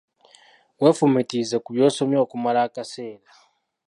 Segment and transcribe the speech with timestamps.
[0.81, 3.29] Weefumiitirize ku by'osomye okumala akaseera.